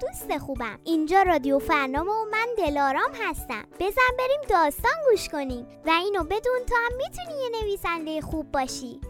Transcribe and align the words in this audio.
دوست 0.00 0.38
خوبم. 0.38 0.78
اینجا 0.84 1.22
رادیو 1.22 1.58
فرنامه 1.58 2.10
و 2.10 2.24
من 2.32 2.48
دلارام 2.58 3.10
هستم. 3.22 3.64
بزن 3.80 4.16
بریم 4.18 4.40
داستان 4.48 4.92
گوش 5.10 5.28
کنیم 5.28 5.66
و 5.86 5.90
اینو 5.90 6.24
بدون 6.24 6.60
تو 6.68 6.74
هم 6.74 6.96
می‌تونی 6.96 7.42
یه 7.42 7.62
نویسنده 7.62 8.20
خوب 8.20 8.52
باشی. 8.52 9.00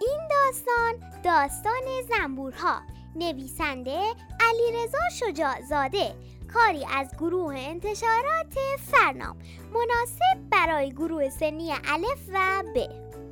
این 0.00 0.20
داستان 0.30 0.94
داستان 1.24 2.02
زنبورها. 2.08 2.80
نویسنده 3.16 4.00
علیرضا 4.40 4.98
شجاعزاده 5.20 6.14
کاری 6.54 6.86
از 6.96 7.10
گروه 7.18 7.54
انتشارات 7.58 8.54
فرنام 8.78 9.36
مناسب 9.74 10.50
برای 10.50 10.90
گروه 10.90 11.30
سنی 11.30 11.72
الف 11.72 12.28
و 12.32 12.62
ب. 12.74 12.76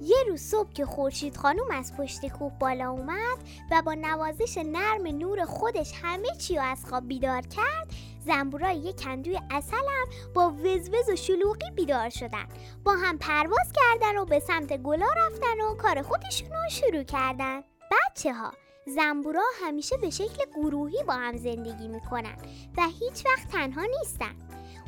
یه 0.03 0.17
روز 0.29 0.41
صبح 0.41 0.73
که 0.73 0.87
خورشید 0.87 1.37
خانوم 1.37 1.71
از 1.71 1.97
پشت 1.97 2.27
کوه 2.27 2.53
بالا 2.61 2.91
اومد 2.91 3.39
و 3.71 3.83
با 3.83 3.95
نوازش 3.95 4.59
نرم 4.59 5.07
نور 5.07 5.45
خودش 5.45 5.93
همه 6.03 6.29
چی 6.39 6.57
رو 6.57 6.63
از 6.63 6.85
خواب 6.85 7.09
بیدار 7.09 7.41
کرد 7.41 7.89
زنبورای 8.27 8.77
یک 8.77 9.03
کندوی 9.03 9.41
اصلم 9.51 10.07
با 10.35 10.51
وزوز 10.51 11.09
و 11.13 11.17
شلوغی 11.17 11.71
بیدار 11.71 12.09
شدن. 12.09 12.47
با 12.85 12.93
هم 12.93 13.19
پرواز 13.19 13.73
کردن 13.75 14.19
و 14.19 14.25
به 14.25 14.39
سمت 14.39 14.77
گلا 14.77 15.07
رفتن 15.17 15.61
و 15.61 15.75
کار 15.75 16.03
خودشون 16.03 16.49
رو 16.49 16.71
شروع 16.71 17.03
کردن. 17.03 17.61
بچه 17.91 18.33
ها 18.35 18.53
زنبورا 18.87 19.43
همیشه 19.63 19.97
به 19.97 20.11
شکل 20.11 20.45
گروهی 20.55 21.03
با 21.07 21.13
هم 21.13 21.37
زندگی 21.37 21.89
می‌کنن 21.89 22.37
و 22.77 22.83
هیچ 23.01 23.27
وقت 23.27 23.49
تنها 23.53 23.83
نیستن. 23.99 24.35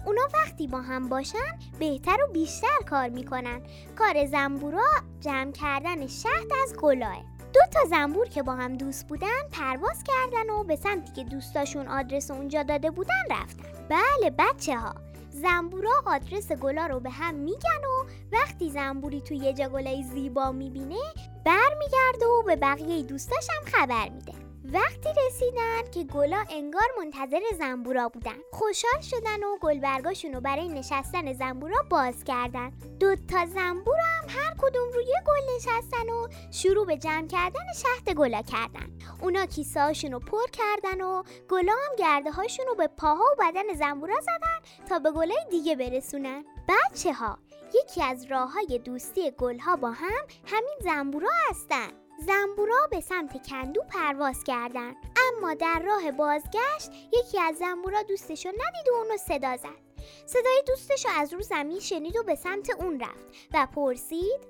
اونا 0.06 0.22
وقتی 0.34 0.66
با 0.66 0.80
هم 0.80 1.08
باشن 1.08 1.58
بهتر 1.78 2.16
و 2.24 2.32
بیشتر 2.32 2.78
کار 2.90 3.08
می‌کنن. 3.08 3.60
کار 3.98 4.26
زنبورا 4.26 4.86
جمع 5.20 5.52
کردن 5.52 6.06
شهد 6.06 6.52
از 6.62 6.76
گلاه. 6.76 7.24
دو 7.54 7.60
تا 7.72 7.88
زنبور 7.88 8.28
که 8.28 8.42
با 8.42 8.52
هم 8.52 8.76
دوست 8.76 9.08
بودن 9.08 9.48
پرواز 9.52 10.04
کردن 10.04 10.50
و 10.50 10.64
به 10.64 10.76
سمتی 10.76 11.12
که 11.12 11.24
دوستاشون 11.24 11.88
آدرس 11.88 12.30
اونجا 12.30 12.62
داده 12.62 12.90
بودن 12.90 13.22
رفتن. 13.30 13.62
بله 13.88 14.30
بچه 14.38 14.78
ها 14.78 14.94
زنبورا 15.30 16.02
آدرس 16.06 16.52
گلا 16.52 16.86
رو 16.86 17.00
به 17.00 17.10
هم 17.10 17.34
میگن 17.34 17.84
و 17.84 18.06
وقتی 18.32 18.70
زنبوری 18.70 19.20
توی 19.20 19.36
یه 19.36 19.52
جا 19.52 19.68
گلای 19.68 20.02
زیبا 20.02 20.52
می‌بینه 20.52 21.00
برمیگرده 21.46 22.26
و 22.26 22.42
به 22.42 22.56
بقیه 22.56 23.02
دوستاش 23.02 23.46
هم 23.50 23.64
خبر 23.72 24.08
میده. 24.08 24.32
وقتی 24.72 25.08
رسیدن 25.26 25.90
که 25.94 26.04
گلا 26.04 26.44
انگار 26.50 26.88
منتظر 26.98 27.40
زنبورا 27.58 28.08
بودن. 28.08 28.36
خوشحال 28.52 29.00
شدن 29.00 29.42
و 29.42 29.58
گلبرگاشون 29.60 30.32
رو 30.32 30.40
برای 30.40 30.68
نشستن 30.68 31.32
زنبورا 31.32 31.76
باز 31.90 32.24
کردن. 32.24 32.72
دو 33.00 33.16
تا 33.16 33.46
زنبور 33.46 33.96
هم 33.98 34.28
هر 34.28 34.54
کدوم 34.58 34.92
روی 34.94 35.06
گل 35.26 35.56
نشستن 35.56 36.08
و 36.08 36.28
شروع 36.50 36.86
به 36.86 36.96
جمع 36.96 37.26
کردن 37.26 37.72
شهد 37.76 38.14
گلا 38.14 38.42
کردن. 38.42 38.98
اونا 39.22 39.46
کیسه 39.46 40.08
رو 40.10 40.18
پر 40.18 40.46
کردن 40.52 41.00
و 41.00 41.22
گلا 41.48 41.72
هم 41.72 41.96
گرده 41.98 42.30
هاشون 42.30 42.66
رو 42.66 42.74
به 42.74 42.86
پاها 42.86 43.24
و 43.38 43.42
بدن 43.42 43.74
زنبورا 43.74 44.20
زدن 44.20 44.86
تا 44.88 44.98
به 44.98 45.10
گلای 45.10 45.46
دیگه 45.50 45.76
برسونن. 45.76 46.44
بچه 46.68 47.12
ها 47.12 47.38
یکی 47.82 48.02
از 48.02 48.24
راه 48.24 48.52
های 48.52 48.78
دوستی 48.78 49.30
گلها 49.30 49.76
با 49.76 49.90
هم 49.90 50.26
همین 50.46 50.76
زنبورا 50.80 51.30
هستن. 51.50 51.88
زنبورا 52.26 52.86
به 52.90 53.00
سمت 53.00 53.48
کندو 53.48 53.82
پرواز 53.82 54.44
کردن. 54.44 54.94
اما 55.28 55.54
در 55.54 55.82
راه 55.84 56.10
بازگشت 56.10 56.90
یکی 57.12 57.40
از 57.40 57.56
زنبورا 57.56 58.02
دوستشو 58.02 58.48
ندید 58.48 58.88
و 58.92 58.94
اونو 58.94 59.16
صدا 59.16 59.56
زد. 59.56 59.86
صدای 60.26 60.62
دوستشو 60.66 61.08
از 61.12 61.34
رو 61.34 61.42
زمین 61.42 61.80
شنید 61.80 62.16
و 62.16 62.22
به 62.22 62.34
سمت 62.34 62.70
اون 62.70 63.00
رفت 63.00 63.26
و 63.54 63.66
پرسید 63.74 64.40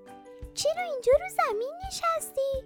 چرا 0.55 0.83
اینجا 0.83 1.13
رو 1.13 1.29
زمین 1.29 1.73
نشستی؟ 1.87 2.65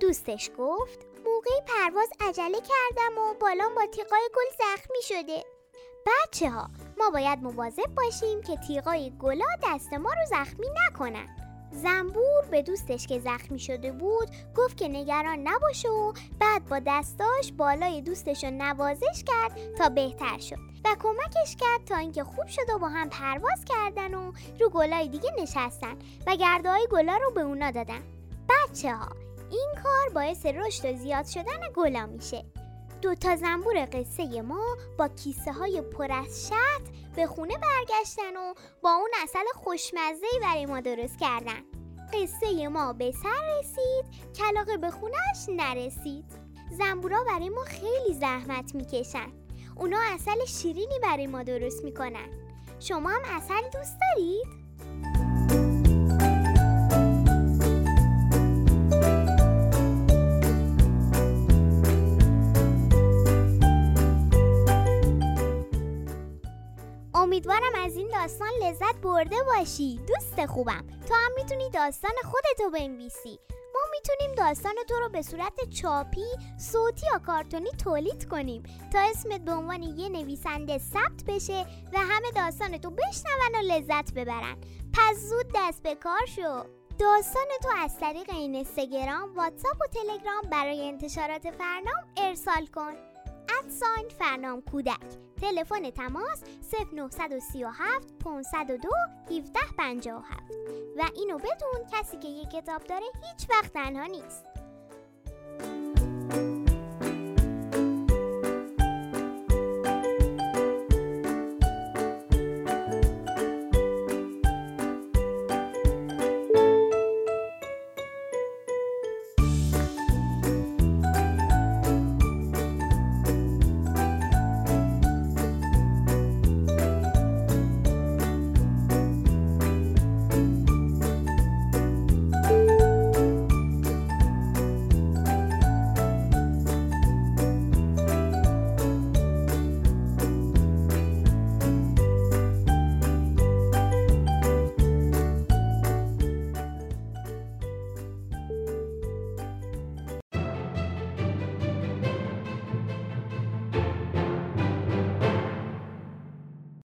دوستش 0.00 0.50
گفت 0.58 1.06
موقع 1.24 1.50
پرواز 1.66 2.08
عجله 2.20 2.58
کردم 2.58 3.18
و 3.18 3.34
بالام 3.34 3.74
با 3.74 3.86
تیقای 3.86 4.28
گل 4.34 4.56
زخمی 4.58 5.02
شده. 5.02 5.44
بچه 6.06 6.50
ها 6.50 6.68
ما 7.00 7.10
باید 7.10 7.42
مواظب 7.42 7.94
باشیم 7.96 8.42
که 8.42 8.56
تیغای 8.56 9.12
گلا 9.18 9.44
دست 9.64 9.92
ما 9.92 10.10
رو 10.10 10.26
زخمی 10.30 10.66
نکنن 10.86 11.28
زنبور 11.72 12.44
به 12.50 12.62
دوستش 12.62 13.06
که 13.06 13.18
زخمی 13.18 13.58
شده 13.58 13.92
بود 13.92 14.28
گفت 14.56 14.76
که 14.76 14.88
نگران 14.88 15.38
نباشه 15.48 15.88
و 15.88 16.12
بعد 16.40 16.64
با 16.64 16.80
دستاش 16.86 17.52
بالای 17.52 18.02
دوستش 18.02 18.44
رو 18.44 18.50
نوازش 18.50 19.24
کرد 19.26 19.74
تا 19.78 19.88
بهتر 19.88 20.38
شد 20.38 20.56
و 20.84 20.96
کمکش 21.02 21.56
کرد 21.56 21.84
تا 21.86 21.96
اینکه 21.96 22.24
خوب 22.24 22.46
شد 22.46 22.70
و 22.74 22.78
با 22.78 22.88
هم 22.88 23.08
پرواز 23.08 23.64
کردن 23.64 24.14
و 24.14 24.32
رو 24.60 24.70
گلای 24.70 25.08
دیگه 25.08 25.30
نشستن 25.42 25.96
و 26.26 26.36
گرده 26.36 26.70
های 26.70 26.88
گلا 26.90 27.16
رو 27.16 27.30
به 27.30 27.40
اونا 27.40 27.70
دادن. 27.70 28.00
بچه 28.48 28.94
ها 28.94 29.08
این 29.50 29.68
کار 29.82 30.14
باعث 30.14 30.46
رشد 30.46 30.84
و 30.84 30.96
زیاد 30.96 31.26
شدن 31.26 31.60
گلا 31.74 32.06
میشه. 32.06 32.44
دو 33.02 33.14
تا 33.14 33.36
زنبور 33.36 33.88
قصه 33.92 34.42
ما 34.42 34.76
با 34.98 35.08
کیسه 35.08 35.52
های 35.52 35.80
پر 35.80 36.12
از 36.12 36.48
شط 36.48 37.14
به 37.16 37.26
خونه 37.26 37.54
برگشتن 37.54 38.36
و 38.36 38.54
با 38.82 38.90
اون 38.90 39.10
اصل 39.22 39.44
خوشمزه 39.54 40.26
برای 40.42 40.66
ما 40.66 40.80
درست 40.80 41.18
کردن. 41.18 41.60
قصه 42.12 42.68
ما 42.68 42.92
به 42.92 43.12
سر 43.12 43.58
رسید 43.58 44.32
کلاقه 44.34 44.76
به 44.76 44.90
خونش 44.90 45.48
نرسید. 45.48 46.24
زنبورا 46.78 47.24
برای 47.24 47.48
ما 47.48 47.64
خیلی 47.64 48.14
زحمت 48.20 48.74
می‌کشن. 48.74 49.32
اونا 49.76 49.98
اصل 50.14 50.44
شیرینی 50.44 50.98
برای 51.02 51.26
ما 51.26 51.42
درست 51.42 51.84
می‌کنن. 51.84 52.28
شما 52.80 53.10
هم 53.10 53.22
اصل 53.24 53.62
دوست 53.72 53.96
دارید؟ 54.00 54.59
امیدوارم 67.30 67.72
از 67.84 67.96
این 67.96 68.08
داستان 68.08 68.48
لذت 68.62 68.96
برده 68.96 69.36
باشی. 69.42 70.00
دوست 70.08 70.46
خوبم. 70.46 70.86
تو 71.08 71.14
هم 71.14 71.32
می‌تونی 71.36 71.70
داستان 71.70 72.10
خودتو 72.24 72.70
بنویسی. 72.70 73.38
ما 73.74 73.80
می‌تونیم 73.90 74.34
داستان 74.34 74.74
تو 74.88 74.94
رو 74.94 75.08
به 75.08 75.22
صورت 75.22 75.68
چاپی، 75.68 76.24
صوتی 76.58 77.06
یا 77.12 77.18
کارتونی 77.18 77.70
تولید 77.84 78.28
کنیم. 78.28 78.62
تا 78.92 78.98
اسمت 78.98 79.40
به 79.40 79.52
عنوان 79.52 79.82
یه 79.82 80.08
نویسنده 80.08 80.78
ثبت 80.78 81.24
بشه 81.26 81.66
و 81.92 81.98
همه 81.98 82.30
داستان 82.36 82.78
تو 82.78 82.90
بشنون 82.90 83.54
و 83.54 83.72
لذت 83.72 84.14
ببرن. 84.14 84.56
پس 84.92 85.16
زود 85.16 85.46
دست 85.54 85.82
به 85.82 85.94
کار 85.94 86.26
شو. 86.26 86.64
داستان 86.98 87.48
تو 87.62 87.68
از 87.76 87.98
طریق 88.00 88.30
این 88.30 88.54
اینستاگرام، 88.54 89.34
واتساپ 89.34 89.76
و 89.80 89.86
تلگرام 89.86 90.50
برای 90.50 90.88
انتشارات 90.88 91.50
فرنام 91.50 92.04
ارسال 92.16 92.66
کن. 92.74 92.92
ادساین 93.64 94.08
فرنام 94.18 94.60
کودک. 94.60 95.00
تلفن 95.40 95.90
تماس 95.90 96.44
0937 96.92 98.18
502 98.24 98.88
1757 99.30 100.42
و 100.96 101.02
اینو 101.16 101.38
بدون 101.38 101.86
کسی 101.92 102.16
که 102.16 102.28
یه 102.28 102.44
کتاب 102.44 102.84
داره 102.84 103.06
هیچ 103.30 103.50
وقت 103.50 103.72
تنها 103.72 104.06
نیست. 104.06 104.49